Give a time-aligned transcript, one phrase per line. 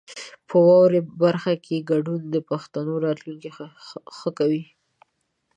[0.47, 3.49] په واورئ برخه کې ګډون د پښتو راتلونکی
[4.17, 4.63] ښه کوي.